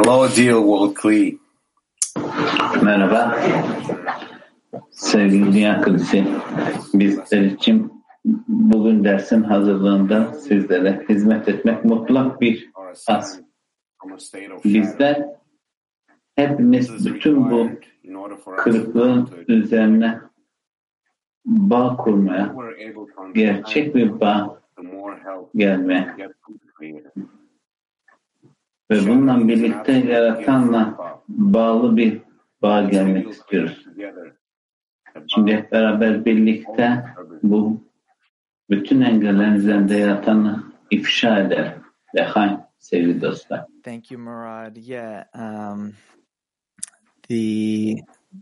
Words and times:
Hello, 0.00 0.28
dear 0.36 0.60
Walkley. 0.60 1.38
Merhaba. 2.82 3.38
Sevgili 4.90 5.52
Dünya 5.52 5.82
Kudüs'ü, 5.82 6.24
bizler 6.94 7.42
için 7.42 8.04
bugün 8.48 9.04
dersin 9.04 9.42
hazırlığında 9.42 10.34
sizlere 10.34 11.04
hizmet 11.08 11.48
etmek 11.48 11.84
mutlak 11.84 12.40
bir 12.40 12.70
az. 13.08 13.40
Bizler 14.64 15.28
hepimiz 16.36 17.06
bütün 17.06 17.50
bu 17.50 17.68
kırıklığın 18.56 19.28
üzerine 19.48 20.20
bağ 21.46 21.96
kurmaya, 21.96 22.54
gerçek 23.34 23.94
bir 23.94 24.20
bağ 24.20 24.60
gelmeye 25.54 26.14
ve 28.90 29.08
bununla 29.08 29.48
birlikte 29.48 29.92
yaratanla 29.92 30.96
bağlı 31.28 31.96
bir 31.96 32.20
bağ 32.62 32.82
gelmek 32.82 33.30
istiyoruz. 33.30 33.86
Şimdi 35.26 35.52
hep 35.52 35.72
beraber 35.72 36.24
birlikte 36.24 37.04
bu 37.42 37.80
bütün 38.70 39.00
engellerin 39.00 39.54
üzerinde 39.54 39.96
yaratanı 39.96 40.64
ifşa 40.90 41.38
eder. 41.38 41.74
Sevgili 42.78 43.20
dostlar. 43.20 43.66
Thank 43.82 44.10
you, 44.10 44.20
Murad. 44.20 44.76
Yeah, 44.76 45.24
um, 45.34 45.92
the 47.28 47.96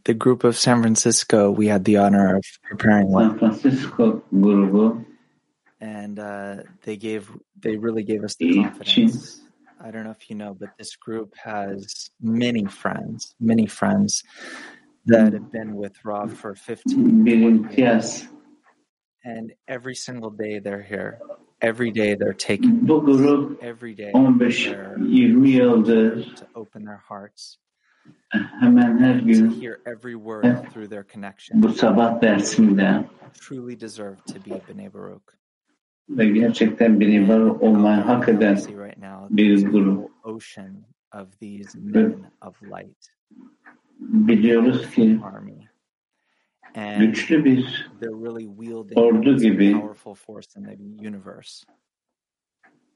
the 0.04 0.12
group 0.12 0.44
of 0.44 0.56
San 0.56 0.82
Francisco, 0.82 1.54
we 1.54 1.66
had 1.66 1.84
the 1.84 1.98
honor 1.98 2.36
of 2.36 2.44
preparing 2.62 3.08
one, 3.08 3.28
San 3.28 3.38
Francisco 3.38 4.22
grubu 4.32 5.04
and 5.80 6.18
uh, 6.18 6.56
they 6.84 6.96
gave 6.96 7.30
they 7.62 7.76
really 7.76 8.02
gave 8.02 8.24
us 8.24 8.36
the 8.36 8.54
confidence. 8.54 9.40
I 9.80 9.90
don't 9.90 10.04
know 10.04 10.10
if 10.10 10.28
you 10.28 10.36
know, 10.36 10.54
but 10.58 10.70
this 10.78 10.96
group 10.96 11.34
has 11.44 12.10
many 12.20 12.64
friends, 12.64 13.34
many 13.40 13.66
friends 13.66 14.22
that 15.06 15.32
have 15.32 15.52
been 15.52 15.76
with 15.76 16.04
Rob 16.04 16.30
for 16.32 16.54
15, 16.54 17.26
years. 17.26 17.60
imtiyaz. 17.60 18.28
And 19.24 19.52
every 19.66 19.94
single 19.94 20.30
day 20.30 20.58
they're 20.58 20.82
here. 20.82 21.18
Every 21.60 21.90
day 21.90 22.14
they're 22.14 22.34
taking, 22.34 22.86
Bu 22.86 23.02
grup 23.02 23.58
every 23.62 23.94
day 23.94 24.12
15-20 24.14 24.38
they're 24.38 24.96
yıldır 24.98 26.36
to 26.36 26.46
open 26.54 26.84
their 26.84 27.02
hearts, 27.08 27.58
hemen 28.60 28.98
her 28.98 29.20
to 29.20 29.48
hear 29.60 29.80
every 29.84 30.14
word 30.14 30.70
through 30.72 30.86
their 30.88 31.02
connection. 31.02 31.60
bu 31.62 31.68
sabah 31.72 32.20
dersinde 32.22 33.04
Truly 33.40 33.74
deserve 33.80 34.16
to 34.26 34.38
be 34.40 34.52
a 34.52 34.60
B'nai 34.60 34.88
Baruch. 34.92 35.34
Ve 36.08 36.26
gerçekten 36.26 37.00
bir 37.00 37.08
ibaret 37.08 37.62
olmayı 37.62 38.00
hak 38.00 38.28
eden 38.28 38.58
bir 39.30 39.66
grup. 39.66 39.72
whole 39.72 40.08
ocean 40.22 40.84
of 41.14 41.38
these 41.40 41.78
Ve 41.78 42.02
men 42.02 42.14
of 42.46 42.62
light, 42.62 43.06
biliyoruz 43.98 44.90
ki 44.90 45.20
güçlü 46.98 47.44
bir 47.44 47.90
ordu 48.94 49.38
gibi 49.38 49.72
powerful 49.72 50.14
force 50.14 50.60
in 50.60 50.64
the 50.64 51.08
universe, 51.08 51.66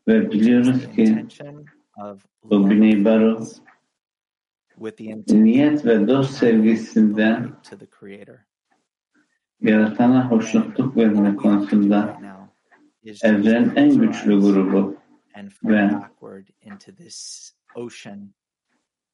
ve 0.09 0.31
biliyoruz 0.31 0.91
ki 0.97 1.27
bu 2.45 2.71
Bnei 2.71 3.05
intent 4.99 5.31
niyet 5.31 5.87
ve 5.87 6.09
dost 6.09 6.31
sevgisinden 6.31 7.53
yaratana 9.61 10.31
hoşnutluk 10.31 10.97
verme 10.97 11.37
konusunda 11.37 12.19
evrenin 13.24 13.66
close 13.66 13.80
en 13.80 13.90
your 13.90 14.02
güçlü 14.02 14.34
eyes 14.34 14.44
grubu 14.44 14.96
and 15.35 15.50
fall 15.50 15.69
ve 15.69 15.90
backward 15.94 16.47
into 16.66 16.91
this 16.91 17.52
ocean 17.75 18.19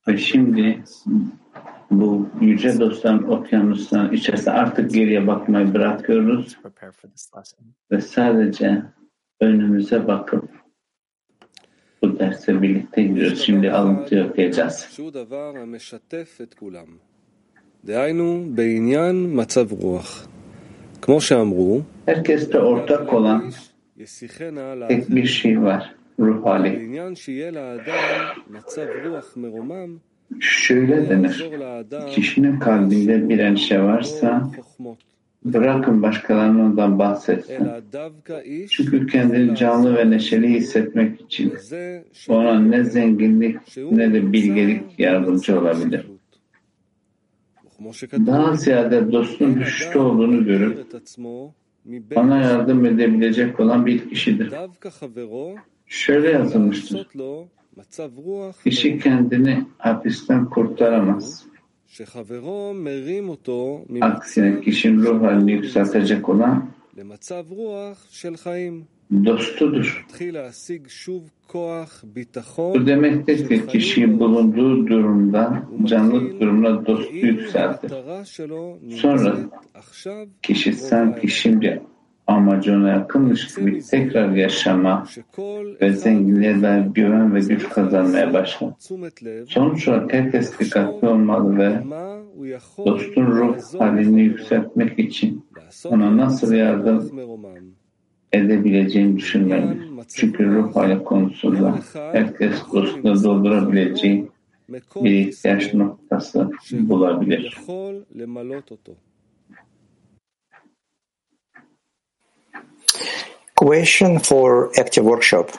ve 0.07 0.11
of 0.11 0.17
great 0.17 0.19
şimdi 0.19 0.61
friends. 0.61 1.05
bu 1.91 2.29
yüce 2.41 2.79
dostların 2.79 3.23
okyanusların 3.23 4.13
içerisinde 4.13 4.51
artık 4.51 4.91
geriye 4.93 5.27
bakmayı 5.27 5.73
bırakıyoruz 5.73 6.53
to 6.55 6.61
prepare 6.61 6.91
for 6.91 7.09
this 7.09 7.31
lesson. 7.37 7.65
ve 7.91 8.01
sadece 8.01 8.81
önümüze 9.41 10.07
bakıp 10.07 10.49
bu 12.01 12.19
derse 12.19 12.61
birlikte 12.61 13.01
יש 13.01 13.07
gidiyoruz. 13.09 13.39
דבר 13.39 13.45
Şimdi 13.45 13.67
אחד 13.67 13.75
alıntı 13.79 14.25
okuyacağız. 14.29 14.87
שהוא 14.95 15.11
דבר 15.13 15.57
המשתף 15.57 16.41
את 16.41 16.53
כולם. 16.53 16.87
דהיינו, 17.85 18.43
בעניין 18.55 19.35
מצב 19.35 19.71
רוח. 19.71 20.27
כמו 21.01 21.21
שאמרו, 21.21 21.81
Herkeste 22.07 22.59
ortak 22.59 23.13
olan 23.13 23.41
האיש 23.41 23.55
ישיחנה 23.55 23.66
bir 25.08 25.26
şey 25.26 25.62
var, 25.62 25.94
ruh 26.20 26.46
hali. 26.46 27.00
Şöyle 30.40 31.08
denir, 31.10 31.50
kişinin 32.10 32.58
kalbinde 32.58 33.28
bir 33.28 33.38
endişe 33.38 33.82
varsa 33.82 34.50
bırakın 35.44 36.02
başkalarının 36.02 36.70
ondan 36.70 36.98
bahsetsin. 36.98 37.68
Çünkü 38.70 39.06
kendini 39.06 39.56
canlı 39.56 39.96
ve 39.96 40.10
neşeli 40.10 40.48
hissetmek 40.48 41.20
için 41.20 41.54
ona 42.28 42.60
ne 42.60 42.84
zenginlik 42.84 43.76
ne 43.90 44.12
de 44.12 44.32
bilgelik 44.32 44.98
yardımcı 44.98 45.60
olabilir. 45.60 46.06
Daha 48.12 48.56
ziyade 48.56 49.12
dostun 49.12 49.54
güçlü 49.54 49.98
olduğunu 49.98 50.44
görüp 50.44 50.86
bana 52.16 52.40
yardım 52.40 52.86
edebilecek 52.86 53.60
olan 53.60 53.86
bir 53.86 54.08
kişidir. 54.10 54.50
Şöyle 55.86 56.30
yazılmıştır. 56.30 57.06
Kişi 58.64 58.98
kendini 58.98 59.64
hapisten 59.78 60.44
kurtaramaz. 60.50 61.44
Aksine 64.04 64.60
kişinin 64.60 65.02
ruh 65.02 65.22
halini 65.22 65.52
yükseltecek 65.52 66.28
olan 66.28 66.70
dostudur. 69.10 70.06
Bu 72.74 72.86
demektir 72.86 73.48
ki 73.48 73.66
kişi 73.66 74.20
bulunduğu 74.20 74.86
durumda 74.86 75.62
canlı 75.84 76.40
durumuna 76.40 76.86
dostu 76.86 77.16
yükseltir. 77.16 77.92
Sonra 78.90 79.36
kişi 80.42 80.72
sanki 80.72 81.28
şimdi 81.28 81.82
amacına 82.26 82.88
yakınmış 82.88 83.54
gibi 83.54 83.80
tekrar 83.80 84.30
yaşama 84.30 85.06
ve 85.80 85.92
zenginliğe 85.92 86.62
dair 86.62 86.86
güven 86.86 87.34
ve 87.34 87.40
güç 87.40 87.68
kazanmaya 87.68 88.34
başlar. 88.34 88.70
Sonuç 89.48 89.88
olarak 89.88 90.12
herkes 90.12 90.58
dikkatli 90.58 91.08
olmalı 91.08 91.58
ve 91.58 91.82
dostun 92.86 93.26
ruh 93.26 93.56
halini 93.78 94.22
yükseltmek 94.22 94.98
için 94.98 95.44
ona 95.84 96.16
nasıl 96.16 96.52
yardım 96.52 97.10
edebileceğini 98.32 99.16
düşünüyorum. 99.16 100.04
Çünkü 100.14 100.46
ruh 100.46 100.76
hali 100.76 101.04
konusunda 101.04 101.78
herkes 101.92 102.52
dostunu 102.72 103.24
doldurabileceği 103.24 104.28
bir 104.96 105.28
ihtiyaç 105.28 105.74
noktası 105.74 106.50
bulabilir. 106.72 107.56
Question 113.56 114.18
for 114.18 114.70
active 114.78 115.04
workshop. 115.04 115.50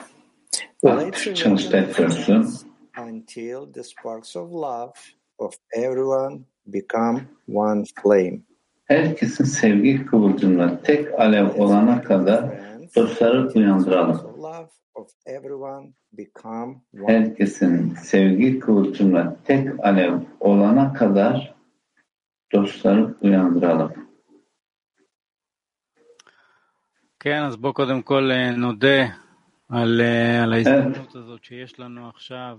Until 2.98 3.74
the 3.74 3.84
sparks 3.84 4.36
of 4.36 4.52
love 4.52 4.94
of 5.38 5.54
everyone 5.74 6.40
become 6.66 7.22
one 7.48 7.84
flame 8.04 8.49
Herkesin 8.89 9.45
sevgi 9.45 10.07
kıvılcımına 10.07 10.81
tek 10.81 11.21
alev 11.21 11.49
olana 11.59 12.03
kadar 12.03 12.49
Friends, 12.49 12.97
dostları 12.97 13.41
until 13.43 13.53
the 13.53 13.59
uyandıralım. 13.59 14.15
sparks 14.15 14.35
of 14.35 14.39
love 14.39 14.69
of 14.95 15.09
everyone 15.27 15.93
become 16.13 16.75
one 16.93 17.13
Herkesin 17.13 17.95
sevgi 17.95 18.59
kıvılcımına 18.59 19.37
tek 19.45 19.85
alev 19.85 20.19
olana 20.41 20.93
kadar 20.93 21.55
dostları 22.53 23.15
uyandıralım. 23.23 23.93
כן, 27.21 27.43
אז 27.43 27.57
בוא 27.57 27.73
קודם 27.73 28.03
כל 28.03 28.31
אה, 28.31 28.51
נודה 28.57 29.07
על, 29.69 30.01
אה, 30.01 30.43
על 30.43 30.53
ההזדמנות 30.53 31.17
הזאת 31.17 31.45
שיש 31.45 31.81
לנו 31.81 32.09
עכשיו 32.09 32.59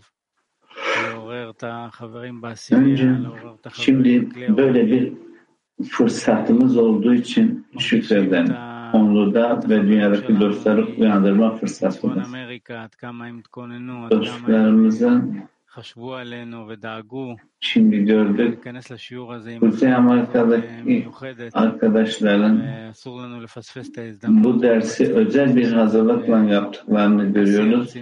לעורר 1.04 1.50
את 1.50 1.64
החברים 1.68 2.42
בעשירייה, 2.42 2.96
Önce 2.96 3.20
לעורר 3.24 3.56
את 3.62 3.66
החברים 3.66 4.30
fırsatımız 5.83 6.77
olduğu 6.77 7.15
için 7.15 7.67
şükreden 7.79 8.57
onluda 8.93 9.61
ve 9.69 9.83
dünyadaki 9.83 10.41
dostları 10.41 10.87
uyandırma 10.99 11.57
fırsatımız. 11.57 12.17
Dostlarımıza 14.11 15.23
Şimdi 17.61 18.05
gördük. 18.05 18.67
Kuzey 19.61 19.95
Amerika'daki 19.95 21.09
arkadaşların 21.53 22.63
bu 24.29 24.63
dersi 24.63 25.15
özel 25.15 25.57
bir 25.57 25.73
hazırlıkla 25.73 26.39
yaptıklarını 26.39 27.33
görüyoruz. 27.33 27.95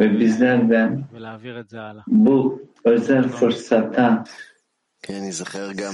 ve 0.00 0.20
bizler 0.20 0.70
de 0.70 0.98
bu 2.06 2.62
özel 2.84 3.22
fırsata 3.28 4.24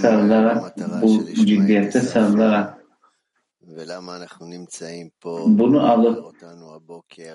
sarılarak, 0.03 0.79
bu 1.03 1.09
ciddiyette 1.47 2.01
sarılarak 2.01 2.81
bunu 5.59 5.91
alıp 5.91 6.25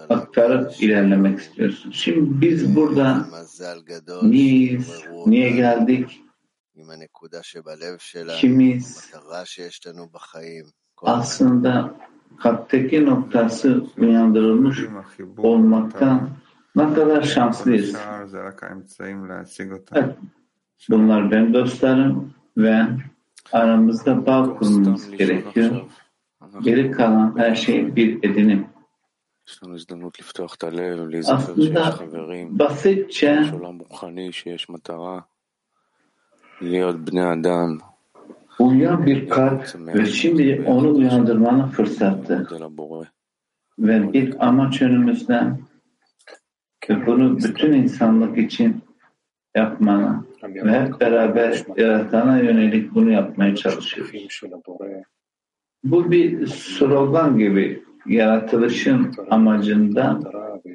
aktarıp 0.10 0.82
ilerlemek 0.84 1.40
istiyorsun. 1.40 1.92
Şimdi 1.92 2.42
biz 2.42 2.76
burada 2.76 3.26
niyeyiz, 4.32 4.88
niye 5.26 5.50
geldik? 5.52 6.22
Kimiz? 8.38 9.12
Aslında 11.20 11.96
kalpteki 12.40 13.06
noktası 13.06 13.84
uyandırılmış 13.98 14.80
olmaktan 15.38 16.30
ne 16.76 16.94
kadar 16.94 17.22
şanslıyız. 17.22 17.96
Bunlar 20.90 21.32
ben 21.32 21.54
dostlarım 21.54 22.34
ve 22.58 22.86
aramızda 23.52 24.26
bağ 24.26 24.56
kurmamız 24.56 25.12
gerekiyor. 25.12 25.82
Geri 26.62 26.92
kalan 26.92 27.38
her 27.38 27.56
şey 27.56 27.96
bir 27.96 28.24
edinim. 28.24 28.68
Aslında 31.28 32.00
basitçe 32.60 33.44
Uyan 38.60 39.06
bir 39.06 39.30
kalp 39.30 39.76
ve 39.76 40.06
şimdi 40.06 40.64
onu 40.68 40.96
uyandırmanın 40.96 41.68
fırsatı. 41.68 42.48
Ve 43.80 44.14
bir 44.14 44.48
amaç 44.48 44.82
önümüzden 44.82 45.60
ve 46.90 47.06
bunu 47.06 47.38
bütün 47.38 47.74
insanlık 47.74 48.38
için 48.38 48.84
yapmanın 49.56 50.28
ve 50.54 50.80
hep 50.80 51.00
beraber 51.00 51.64
yaratana 51.78 52.40
yönelik 52.40 52.94
bunu 52.94 53.12
yapmaya 53.12 53.56
çalışıyoruz. 53.56 54.12
Bu 55.84 56.12
bir 56.12 56.48
slogan 56.48 57.38
gibi 57.38 57.84
yaratılışın 58.06 59.12
amacında 59.30 60.20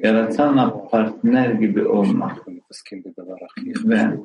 yaratana 0.03 0.87
partner 0.87 1.49
gibi 1.49 1.87
olmak. 1.87 2.47
ve, 3.83 4.17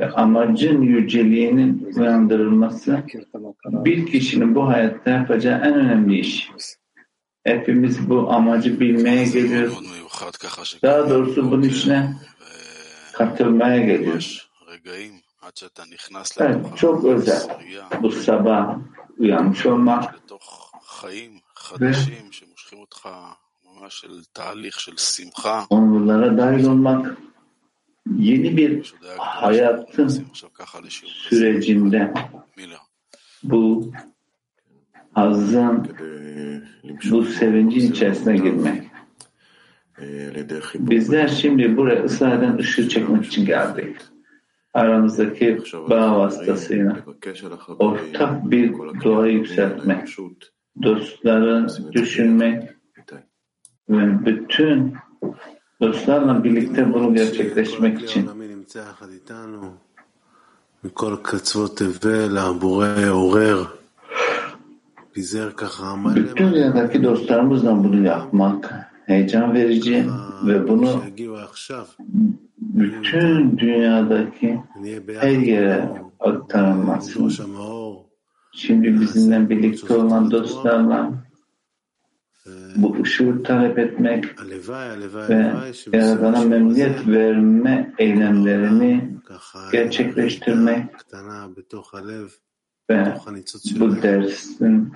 ve 0.00 0.10
amacın 0.10 0.82
yüceliğinin 0.82 1.92
uyandırılması 1.96 3.02
bir 3.64 4.06
kişinin 4.06 4.54
bu 4.54 4.68
hayatta 4.68 5.10
yapacağı 5.10 5.60
en 5.60 5.74
önemli 5.74 6.18
iş. 6.18 6.50
Hepimiz 7.44 8.10
bu 8.10 8.32
amacı 8.32 8.80
bilmeye 8.80 9.24
geliyoruz. 9.24 9.80
Daha 10.82 11.10
doğrusu 11.10 11.50
bunun 11.50 11.62
içine 11.62 12.14
katılmaya 13.20 13.78
geliyor. 13.78 14.48
Evet, 16.40 16.76
çok 16.76 17.04
özel. 17.04 17.58
bu 18.02 18.10
sabah 18.10 18.78
uyanmış 19.18 19.66
olmak 19.66 20.14
ve 21.80 21.92
onlara 25.70 26.38
dahil 26.38 26.66
olmak 26.66 27.16
yeni 28.16 28.56
bir 28.56 28.94
hayatın 29.18 30.26
sürecinde. 31.04 32.14
Bu 33.42 33.92
azdan 35.14 35.88
bu 37.10 37.24
sevincin 37.24 37.92
içerisine 37.92 38.36
girmek. 38.36 38.89
Bizler 40.75 41.27
şimdi 41.27 41.77
buraya 41.77 42.03
ısrardan 42.03 42.57
ışığı 42.57 42.89
çekmek 42.89 43.25
için 43.25 43.45
geldik. 43.45 43.97
Aramızdaki 44.73 45.59
bağ 45.89 46.19
vasıtasıyla 46.19 46.97
ortak 47.79 48.51
bir 48.51 48.73
dua 49.03 49.27
yükseltmek, 49.27 50.07
dostları 50.83 51.67
düşünmek 51.91 52.63
ve 53.89 54.25
bütün 54.25 54.93
dostlarla 55.81 56.43
birlikte 56.43 56.93
bunu 56.93 57.15
gerçekleşmek 57.15 58.01
için 58.01 58.29
נמצא 58.65 58.79
יחד 58.79 59.09
איתנו, 59.09 59.73
מכל 60.83 61.15
קצוות 61.21 61.77
תבל, 61.77 62.37
הבורא 62.37 63.07
עורר, 63.09 63.63
פיזר 65.13 65.49
ככה 65.57 65.95
מלא 65.95 66.13
bütün 66.13 66.53
dünyadaki 66.53 67.03
dostlarımızla 67.03 67.83
bunu 67.83 68.05
yapmak 68.05 68.88
heyecan 69.10 69.54
verici 69.54 70.06
ve 70.46 70.68
bunu 70.68 71.02
bütün 72.58 73.58
dünyadaki 73.58 74.60
her 75.20 75.30
yere 75.30 76.02
aktarılmasın. 76.20 77.32
Şimdi 78.52 79.00
bizimle 79.00 79.48
birlikte 79.48 79.94
olan 79.94 80.30
dostlarla 80.30 81.12
bu 82.76 83.02
ışığı 83.02 83.42
talep 83.42 83.78
etmek 83.78 84.24
ve 85.28 85.52
Yaradan'a 85.92 86.44
memnuniyet 86.44 87.06
verme 87.06 87.94
eylemlerini 87.98 89.10
gerçekleştirmek 89.72 90.86
ve 92.90 93.14
bu 93.80 94.02
dersin 94.02 94.92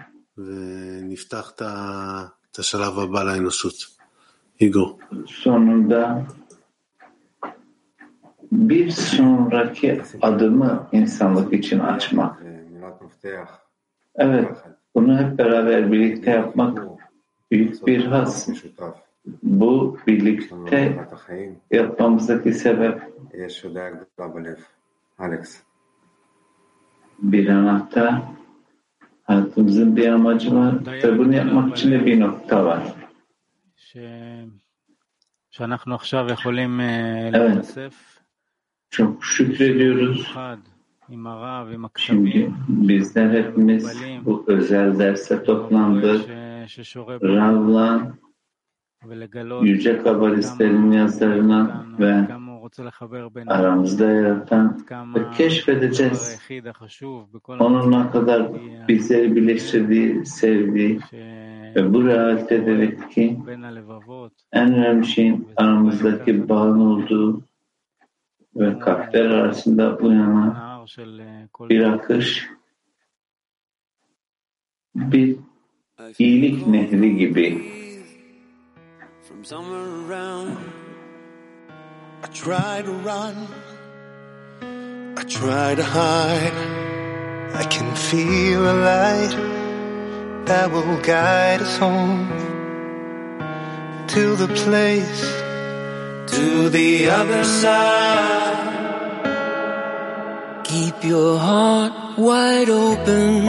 Hugo. 4.61 4.99
Sonunda 5.27 6.27
bir 8.53 8.91
sonraki 8.91 10.01
adımı 10.23 10.89
insanlık 10.93 11.53
için 11.53 11.79
açmak. 11.79 12.43
Evet, 14.17 14.49
bunu 14.95 15.19
hep 15.19 15.39
beraber 15.39 15.93
birlikte 15.93 16.31
yapmak 16.31 16.83
büyük 17.51 17.87
bir 17.87 18.05
has. 18.05 18.49
Bu 19.43 19.99
birlikte 20.07 21.09
yapmamızdaki 21.71 22.53
sebep 22.53 23.03
bir 27.19 27.49
anahtar 27.49 28.23
hayatımızın 29.25 29.97
bir 29.97 30.09
amacı 30.09 30.55
var 30.55 30.75
ve 30.87 31.19
bunu 31.19 31.35
yapmak 31.35 31.77
için 31.77 31.91
de 31.91 32.07
bir 32.07 32.21
nokta 32.21 32.65
var. 32.65 33.04
ש... 33.94 33.98
שאנחנו 35.52 35.96
עכשיו 35.96 36.28
יכולים 36.30 36.80
אה, 36.82 37.28
Evet. 37.34 37.56
להיחשף 37.56 38.20
Çok 38.92 39.26
şükrediyoruz. 39.26 40.18
במיוחד 40.18 40.58
עם 41.10 41.28
הרב, 41.28 41.68
עם 41.74 41.86
Şimdi 41.98 42.30
הכתבים, 42.30 42.54
bizler 42.68 43.30
hepimiz 43.44 43.86
bu 44.26 44.44
özel 44.48 45.00
derse 45.00 45.44
toplandık. 45.44 46.22
ש- 46.68 46.74
ששורה 46.74 47.16
Rav'la, 47.24 48.12
ולגלות 49.08 49.64
yüce 49.66 50.04
kabalistlerin 50.04 50.92
yazarına 50.92 51.62
כמה- 51.68 52.00
ve 52.00 52.28
aramızda 53.47 54.05
yaratan 54.05 54.85
ve 54.91 55.31
keşfedeceğiz. 55.37 56.41
Onun 57.49 57.91
ne 57.91 58.11
kadar 58.11 58.51
bizleri 58.89 59.37
birleştirdiği, 59.37 60.27
sevdiği 60.27 61.01
ve 61.77 61.95
bu 61.95 62.05
realitedir 62.05 63.11
ki 63.11 63.39
en 64.53 64.75
önemli 64.75 65.07
şeyin 65.07 65.49
aramızdaki 65.57 66.49
bağın 66.49 66.81
olduğu 66.81 67.43
ve 68.57 68.79
kalpler 68.79 69.25
arasında 69.25 69.97
uyanan 69.97 70.87
bir 71.61 71.83
akış 71.83 72.51
bir 74.95 75.37
iyilik 76.19 76.67
nehri 76.67 77.17
gibi. 77.17 77.63
I 82.25 82.27
try 82.29 82.81
to 82.81 82.91
run, 82.91 83.37
I 85.15 85.25
try 85.25 85.75
to 85.75 85.85
hide. 85.85 86.57
I 87.53 87.65
can 87.65 87.95
feel 87.95 88.63
a 88.65 88.77
light 88.93 89.35
that 90.47 90.73
will 90.73 91.03
guide 91.03 91.61
us 91.61 91.77
home 91.77 92.31
to 94.09 94.37
the 94.37 94.49
place, 94.49 95.21
to 96.35 96.71
the 96.71 97.11
other 97.11 97.45
side. 97.45 98.57
Keep 100.65 101.05
your 101.05 101.39
heart 101.39 102.17
wide 102.17 102.71
open, 102.71 103.45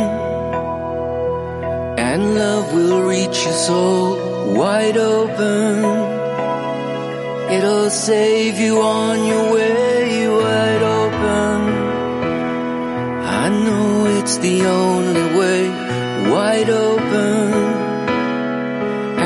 and 1.97 2.35
love 2.35 2.73
will 2.73 3.03
reach 3.03 3.45
your 3.45 3.53
soul 3.53 4.53
wide 4.53 4.97
open. 4.97 6.14
It'll 7.47 7.91
save 7.91 8.59
you 8.59 8.81
on 8.81 9.25
your 9.27 9.53
way 9.53 10.27
wide 10.27 10.81
open. 10.81 11.61
I 13.43 13.49
know 13.49 14.05
it's 14.17 14.37
the 14.37 14.65
only 14.65 15.25
way 15.39 15.69
wide 16.31 16.69
open. 16.71 17.53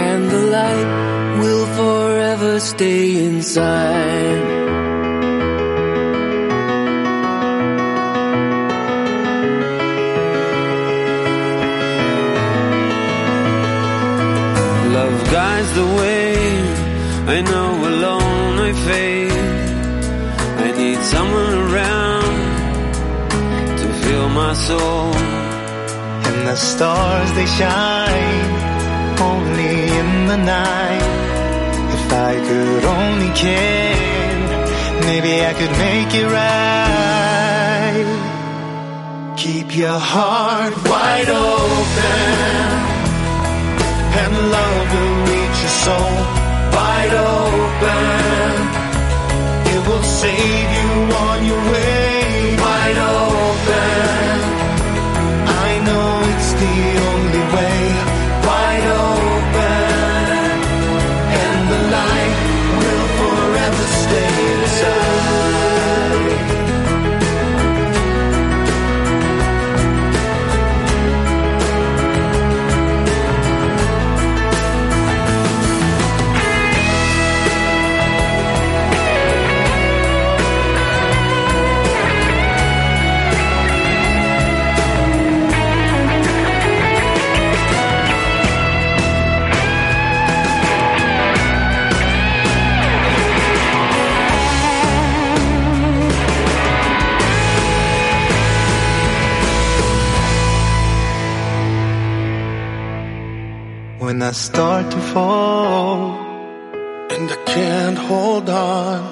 And 0.06 0.30
the 0.30 0.44
light 0.58 0.90
will 1.42 1.66
forever 1.82 2.60
stay 2.60 3.26
inside. 3.26 4.44
Love 14.94 15.32
guides 15.32 15.74
the 15.74 15.86
way. 15.86 16.29
My 24.34 24.54
soul. 24.54 25.14
And 26.28 26.48
the 26.48 26.56
stars 26.56 27.32
they 27.34 27.46
shine 27.46 28.50
only 29.20 29.74
in 30.00 30.28
the 30.28 30.38
night. 30.38 31.08
If 31.98 32.14
I 32.14 32.34
could 32.48 32.84
only 32.86 33.32
care, 33.34 35.02
maybe 35.08 35.34
I 35.50 35.54
could 35.60 35.72
make 35.88 36.12
it 36.22 36.28
right. 36.40 38.08
Keep 39.38 39.76
your 39.76 40.00
heart 40.00 40.74
wide 40.86 41.30
open, 41.30 42.40
and 44.22 44.34
love 44.56 44.88
will 44.94 45.18
reach 45.32 45.58
your 45.64 45.76
soul 45.86 46.16
wide 46.76 47.16
open. 47.34 48.54
It 49.74 49.82
will 49.88 50.04
save 50.04 50.70
you 50.78 50.90
on 51.26 51.38
your 51.46 51.64
way 51.72 52.58
wide 52.58 52.98
open. 52.98 53.39
The 56.76 57.09
When 104.00 104.22
I 104.22 104.32
start 104.32 104.92
to 104.92 104.98
fall 105.14 106.12
and 107.12 107.30
I 107.30 107.36
can't 107.46 107.98
hold 107.98 108.50
on. 108.50 109.04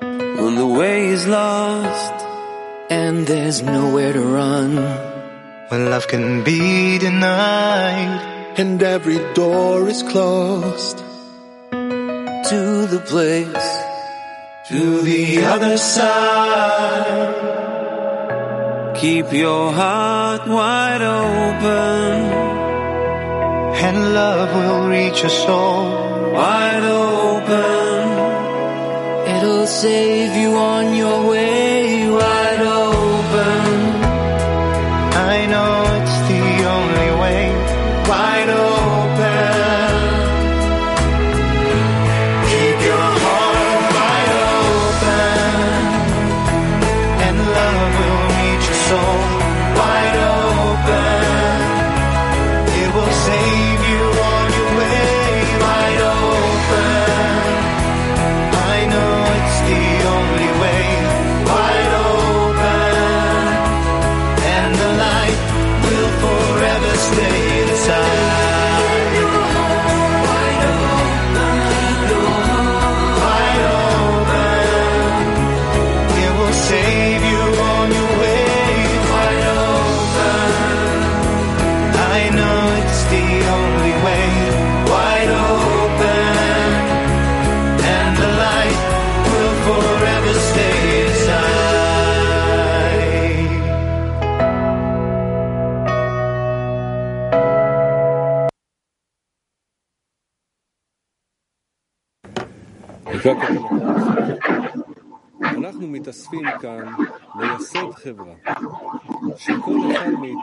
When 0.00 0.56
the 0.56 0.66
way 0.66 1.06
is 1.06 1.24
lost 1.28 2.26
and 2.90 3.28
there's 3.28 3.62
nowhere 3.62 4.12
to 4.12 4.20
run. 4.20 4.74
When 5.68 5.88
love 5.88 6.08
can 6.08 6.42
be 6.42 6.98
denied 6.98 8.58
and 8.58 8.82
every 8.82 9.20
door 9.34 9.88
is 9.88 10.02
closed. 10.02 10.98
To 12.50 12.60
the 12.94 13.02
place, 13.06 13.68
To 14.70 15.00
the 15.02 15.44
other 15.44 15.76
side. 15.78 17.34
keep 18.96 19.32
your 19.32 19.70
heart 19.70 20.48
wide 20.48 21.02
open. 21.02 22.63
And 23.76 24.14
love 24.14 24.50
will 24.54 24.88
reach 24.88 25.20
your 25.22 25.30
soul 25.30 25.84
wide 26.32 26.84
open. 26.84 28.04
It'll 29.36 29.66
save 29.66 30.36
you 30.36 30.50
on 30.56 30.94
your 30.94 31.18
way 31.28 31.53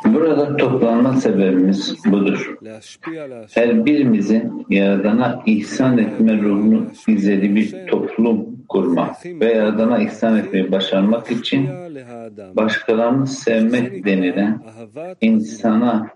Burada 0.06 0.58
toplanma 0.58 1.14
sebebimiz 1.14 1.96
budur. 2.06 2.58
Her 3.54 3.86
birimizin 3.86 4.66
Yaradan'a 4.70 5.44
ihsan 5.46 5.98
etme 5.98 6.42
ruhunu 6.42 6.88
izlediği 7.08 7.56
bir 7.56 7.88
toplum 7.88 8.66
kurmak 8.70 9.26
ve 9.26 9.54
Yaradan'a 9.54 10.00
ihsan 10.00 10.38
etmeyi 10.38 10.72
başarmak 10.72 11.32
için 11.32 11.70
başkalarını 12.56 13.28
sevmek 13.28 14.06
denilen 14.06 14.64
insana 15.22 16.10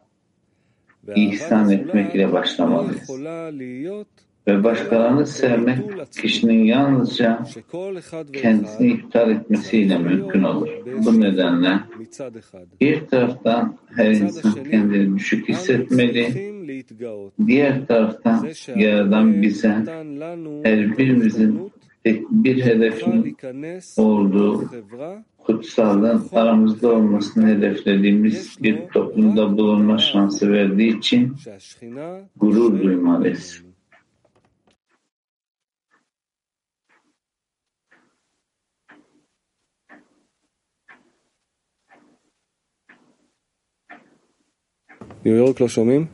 ihsan 1.16 1.72
etmek 1.72 2.16
ile 2.16 2.34
başlamalıyız 2.34 3.10
ve 4.48 4.64
başkalarını 4.64 5.28
sevmek 5.28 5.80
kişinin 6.22 6.64
yalnızca 6.64 7.46
kendisini 8.34 8.92
iptal 8.92 9.32
etmesiyle 9.32 9.98
mümkün 9.98 10.44
olur. 10.44 10.70
Bu 11.06 11.22
nedenle 11.22 11.80
bir 12.82 13.08
taraftan 13.08 13.78
her 13.96 14.12
insan 14.12 14.64
kendini 14.64 15.18
düşük 15.18 15.50
hissetmeli, 15.50 16.54
diğer 17.48 17.88
taraftan 17.88 18.48
Yaradan 18.76 19.42
bize 19.42 19.70
her 20.64 20.98
birimizin 20.98 21.72
tek 22.04 22.32
bir 22.32 22.66
hedefin 22.66 23.38
olduğu 23.98 24.70
kutsallığın 25.38 26.24
aramızda 26.32 26.92
olmasını 26.92 27.48
hedeflediğimiz 27.48 28.58
bir 28.64 28.88
toplumda 28.94 29.58
bulunma 29.58 29.98
şansı 29.98 30.52
verdiği 30.52 30.98
için 30.98 31.34
gurur 32.38 32.84
duymalıyız. 32.84 33.65
ניו 45.25 45.37
יורק 45.37 45.61
לא 45.61 45.69
שומעים? 45.69 46.07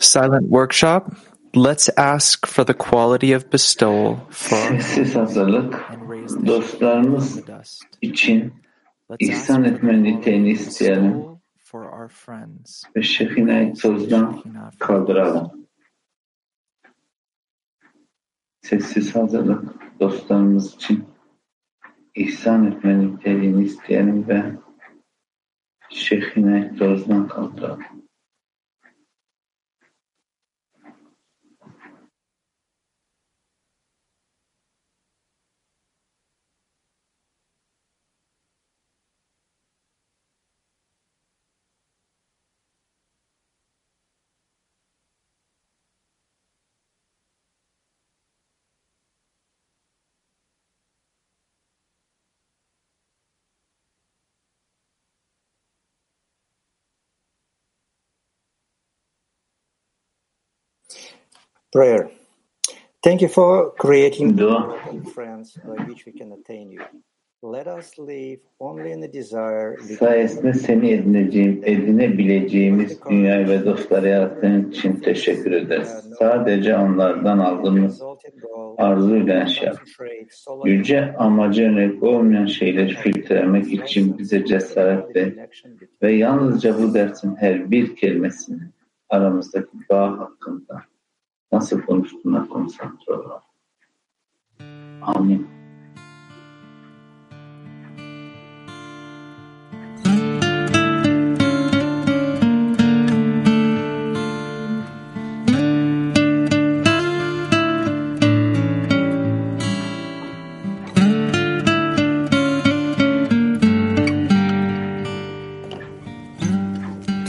Silent 0.00 0.48
workshop. 0.50 1.02
Let's 1.54 1.88
ask 1.96 2.46
for 2.46 2.64
the 2.64 2.74
quality 2.74 3.32
of 3.32 3.50
bestowal 3.50 4.16
for 4.30 4.58
our 4.58 4.80
Sessiz 4.80 5.14
hazırlık 5.16 5.90
dostlarımız 6.46 7.40
için 8.00 8.52
Let's 9.10 9.20
ask 9.20 9.20
ihsan 9.20 9.62
for 9.62 9.70
the 9.70 9.76
etme 9.76 10.02
niteğini 10.02 10.48
quality 10.48 10.62
of 10.62 10.68
isteyelim 10.68 11.12
bestowal 11.12 11.38
for 11.58 11.82
our 11.84 12.08
friends. 12.08 12.84
ve 12.96 13.02
şefinayı 13.02 13.74
tozdan 13.74 14.42
kaldıralım. 14.78 15.66
Sessiz 18.62 19.14
hazırlık 19.16 19.62
dostlarımız 20.00 20.74
için 20.74 21.04
ihsan 22.23 22.67
etməni, 22.71 23.11
dediyini 23.23 23.67
istəyəlim 23.69 24.23
və 24.29 24.41
şeyxinə 26.03 26.63
dozdan 26.79 27.27
qaldıralım. 27.33 28.06
Prayer. 61.77 62.09
Thank 63.03 63.21
you 63.21 63.27
for 63.27 63.71
creating 63.77 64.35
Dua. 64.35 64.73
friends 65.13 65.59
by 65.63 65.77
which 65.85 66.07
we 66.07 66.11
can 66.11 66.31
attain 66.31 66.71
you. 66.71 66.81
Let 67.43 67.67
us 67.67 67.99
live 67.99 68.39
only 68.59 68.91
in 68.93 68.99
the 68.99 69.13
desire 69.13 69.77
Sayesinde 69.99 70.53
seni 70.53 70.91
edineceğim, 70.91 71.61
edinebileceğimiz 71.65 72.99
dünyayı 73.09 73.47
ve 73.47 73.65
dostları 73.65 74.07
yarattığın 74.07 74.71
için 74.71 74.95
teşekkür 74.95 75.51
ederiz. 75.51 75.89
Sadece 76.19 76.77
onlardan 76.77 77.39
aldığımız 77.39 78.01
arzuyla 78.77 79.33
yaşayalım. 79.33 79.79
Yüce 80.65 81.15
amacı 81.17 81.61
yönelik 81.61 82.03
olmayan 82.03 82.45
şeyleri 82.45 82.95
filtrelemek 82.95 83.73
için 83.73 84.17
bize 84.17 84.45
cesaret 84.45 85.15
ver 85.15 85.33
ve 86.01 86.11
yalnızca 86.11 86.77
bu 86.79 86.93
dersin 86.93 87.35
her 87.35 87.71
bir 87.71 87.95
kelimesini 87.95 88.61
aramızdaki 89.09 89.77
bağ 89.89 90.19
hakkında 90.19 90.83
nasılmıştığına 91.51 92.47
konsantre 92.47 93.13
Amin. 95.01 95.47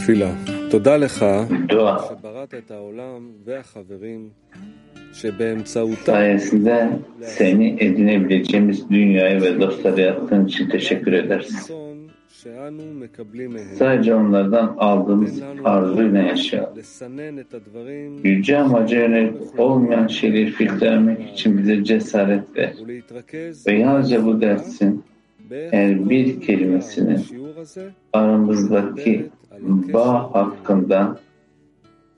Tefillah. 0.09 0.58
sayesinde 6.05 6.89
seni 7.21 7.75
edinebileceğimiz 7.79 8.89
dünyayı 8.89 9.41
ve 9.41 9.59
dostları 9.59 10.01
yaptığın 10.01 10.45
için 10.45 10.69
teşekkür 10.69 11.13
ederiz. 11.13 11.71
Sadece 13.77 14.15
onlardan 14.15 14.75
aldığımız 14.77 15.41
arzuyla 15.63 16.21
yaşa. 16.21 16.73
Yüce 18.23 18.57
amaca 18.57 18.99
yönelik 18.99 19.59
olmayan 19.59 20.07
şeyleri 20.07 20.51
filtrelemek 20.51 21.29
için 21.33 21.57
bize 21.57 21.83
cesaret 21.83 22.57
ver. 22.57 22.73
Ve 23.67 23.73
yalnızca 23.73 24.25
bu 24.25 24.41
dersin 24.41 25.03
eğer 25.51 26.09
bir 26.09 26.41
kelimesini 26.41 27.17
aramızdaki 28.13 29.29
bağ 29.63 30.29
hakkında 30.33 31.19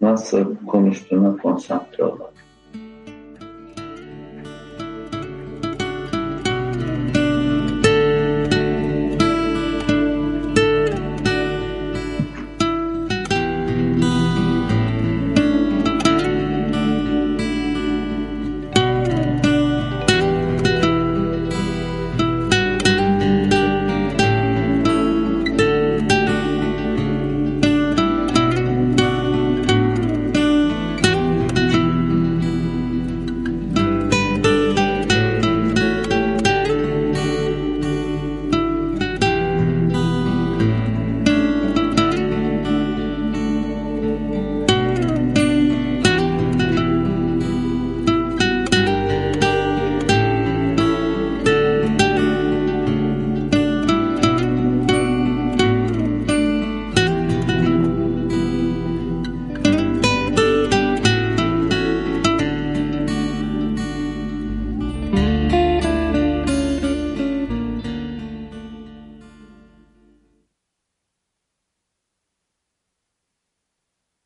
nasıl 0.01 0.55
konuştuğuna 0.67 1.37
konsantre 1.37 2.03
olalım. 2.03 2.31